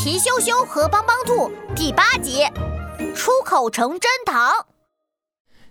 [0.00, 2.44] 皮羞羞和帮帮兔第八集，
[3.16, 4.52] 出口成真糖。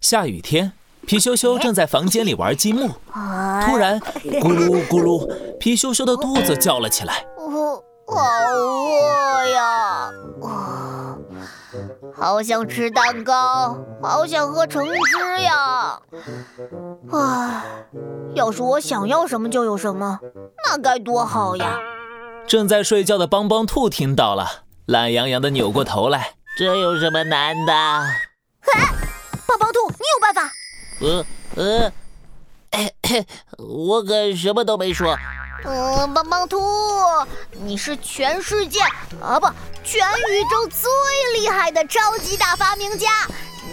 [0.00, 0.72] 下雨天，
[1.06, 2.88] 皮羞羞正在房间里玩积木，
[3.66, 7.26] 突然咕噜咕噜，皮羞羞的肚子叫了起来。
[7.36, 10.10] 我好饿呀！
[10.42, 11.18] 啊，
[12.16, 16.00] 好想吃蛋糕，好想喝橙汁呀！
[17.12, 17.62] 唉，
[18.34, 20.18] 要是我想要什么就有什么，
[20.66, 21.78] 那该多好呀！
[22.46, 26.34] 正在睡觉的帮帮兔听到了，懒洋洋的扭过头来。
[26.56, 27.72] 这有什么难的？
[27.72, 28.12] 哎，
[29.46, 30.52] 帮帮兔，你有办法？
[31.00, 31.24] 呃
[31.56, 31.92] 呃，
[33.58, 35.18] 我可什么都没说。
[35.64, 36.60] 嗯，帮帮兔，
[37.52, 38.80] 你是全世界
[39.20, 39.48] 啊不，
[39.82, 43.26] 全宇宙最厉害的超级大发明家，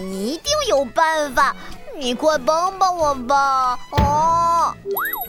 [0.00, 1.54] 你一定有办法，
[1.96, 3.78] 你快帮帮我吧！
[3.92, 4.45] 哦，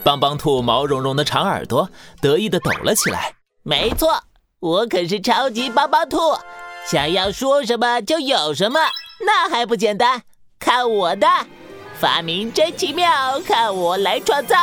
[0.04, 3.34] 帮帮兔毛茸茸的长耳朵得意的抖了起来。
[3.62, 4.22] 没错，
[4.60, 6.18] 我可是超级帮帮兔，
[6.86, 8.80] 想要说什么就有什么，
[9.26, 10.22] 那还不简单？
[10.58, 11.26] 看我的，
[11.98, 14.56] 发明真奇妙，看我来创造。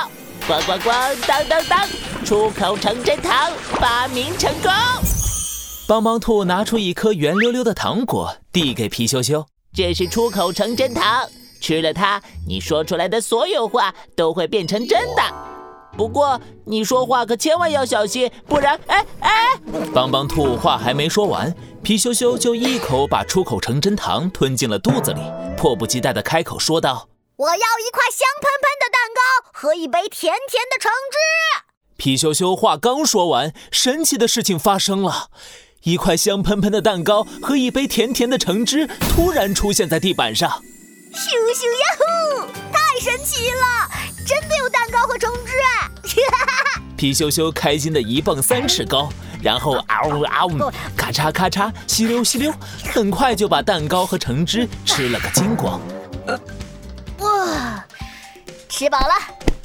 [0.48, 1.88] 咣咣咣，当当当，
[2.24, 4.72] 出口成真糖，发明成功！
[5.88, 9.46] 帮帮兔拿出一颗圆溜溜的糖果，递给皮羞羞。
[9.74, 11.28] 这是出口成真糖，
[11.66, 15.24] 吃了它，你说出来的所有话都会变成真的。
[15.98, 18.80] 不过你说话可千万要小心，不然……
[18.86, 19.32] 哎哎！
[19.92, 25.22] 帮帮兔话还没说完，皮羞羞就一口把出口成真糖吞进了肚子里，
[25.58, 27.10] 迫不及待地开口说道。
[27.36, 31.18] 我要一块香喷喷的蛋糕和一杯甜甜的橙汁。
[31.98, 35.32] 皮羞羞话刚说完，神奇的事情发生了，
[35.82, 40.62] 一块香喷喷的蛋糕和一杯甜甜的橙汁突然出现在地板上。
[41.16, 42.46] 咻咻呀呼！
[42.74, 43.90] 太神奇了，
[44.28, 45.54] 真的有蛋糕和橙汁！
[46.98, 49.10] 皮羞羞开心的一蹦三尺高，
[49.42, 52.54] 然后嗷呜嗷呜，咔嚓咔嚓，吸溜吸溜，
[52.94, 55.80] 很快就把蛋糕和橙汁吃了个精光。
[57.20, 57.86] 哇
[58.68, 59.14] 吃饱了，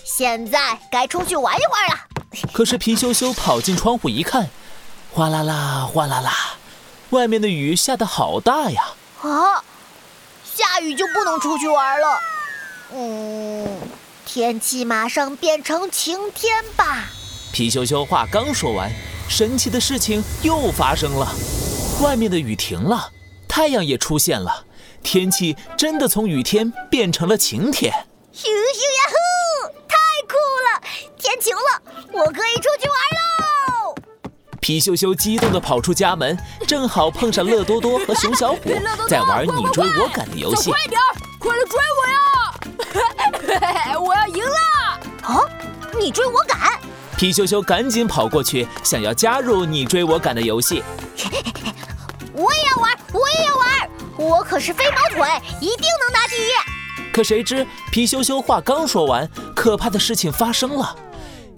[0.04, 2.00] 现在该出去玩一会儿了。
[2.54, 4.48] 可是皮羞羞跑进窗户一看，
[5.10, 6.32] 哗啦啦，哗啦啦，
[7.10, 8.84] 外面的雨下得好大呀！
[9.22, 9.64] 啊，
[10.60, 12.20] 下雨就不能出去玩了。
[12.92, 13.66] 嗯，
[14.26, 17.06] 天气马上变成晴天吧。
[17.52, 18.90] 皮羞羞话刚说完，
[19.28, 21.26] 神奇的事情又发生了，
[22.02, 23.10] 外面的雨停了，
[23.48, 24.64] 太阳也出现了，
[25.02, 27.92] 天气真的从雨天变成了晴天。
[28.32, 29.16] 咻咻呀呼！
[29.88, 29.96] 太
[30.28, 30.34] 酷
[30.66, 30.80] 了，
[31.18, 31.82] 天晴了，
[32.12, 32.69] 我可以出！
[34.70, 38.70] 皮羞羞激动地跑出家门，正好碰上乐多多和熊小虎
[39.08, 40.70] 在玩你追我赶的游戏。
[40.70, 41.00] 快点，
[41.40, 42.06] 快来追我
[43.66, 43.98] 呀！
[43.98, 44.56] 我要赢了！
[45.22, 45.40] 啊，
[45.98, 46.78] 你追我赶！
[47.16, 50.84] 皮羞羞赶紧跑过去，想要加入你追我赶的游戏。
[52.32, 55.28] 我也要玩，我也要玩，我可是飞毛腿，
[55.60, 57.10] 一定能拿第一！
[57.12, 60.94] 可谁知皮羞羞话刚说完，可怕的事情发生了。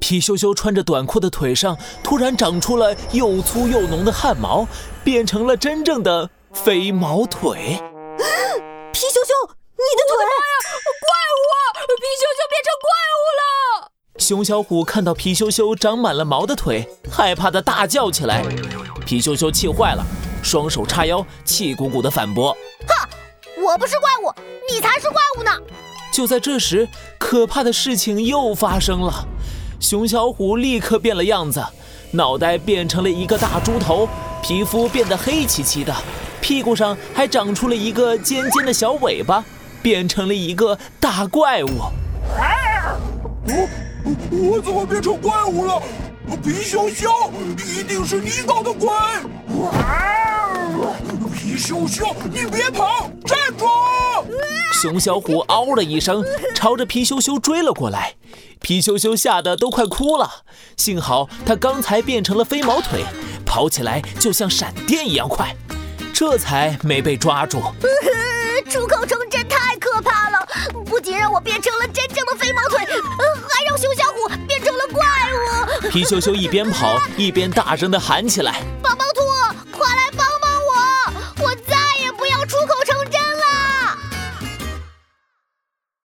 [0.02, 4.66] 皮羞羞穿着短裤的腿上突然长出了又粗又浓的汗毛，
[5.04, 7.80] 变成了真正的飞毛腿。
[8.92, 10.16] 皮羞羞，你的腿！
[10.98, 11.08] 怪
[11.38, 11.46] 物！
[12.00, 13.90] 皮羞羞变成怪物了！
[14.18, 18.42] 熊小虎看到皮羞羞长满了毛的腿，害怕的大叫起来。
[19.06, 20.04] 皮羞羞气坏了，
[20.42, 22.52] 双手叉腰，气鼓鼓的反驳：
[22.88, 23.08] 哼！
[23.64, 24.34] 我不是怪物，
[24.68, 25.52] 你才是怪物呢！
[26.12, 26.88] 就在这时，
[27.18, 29.28] 可怕的事情又发生了。
[29.82, 31.60] 熊小虎立刻变了样子，
[32.12, 34.08] 脑袋变成了一个大猪头，
[34.40, 35.92] 皮肤变得黑漆漆的，
[36.40, 39.44] 屁股上还长出了一个尖尖的小尾巴，
[39.82, 41.80] 变成了一个大怪物。
[42.38, 42.96] 啊
[43.44, 43.68] 我
[44.30, 45.82] 我怎么变成怪物了？
[46.44, 47.10] 皮熊熊，
[47.56, 48.88] 一定是你搞的鬼！
[48.88, 50.54] 啊
[51.62, 53.66] 羞羞，你别跑，站住！
[54.72, 56.24] 熊小虎嗷了一声，
[56.56, 58.14] 朝着皮羞羞追了过来。
[58.60, 60.28] 皮羞羞吓得都快哭了，
[60.76, 63.04] 幸好他刚才变成了飞毛腿，
[63.46, 65.54] 跑起来就像闪电一样快，
[66.12, 67.62] 这才没被抓住。
[68.68, 70.48] 出口成真太可怕了，
[70.84, 75.00] 不仅让我变成了真正的飞毛腿，还让熊小虎变成了怪
[75.84, 75.90] 物。
[75.90, 79.06] 皮羞羞一边跑一边大声地喊起来：“帮帮！”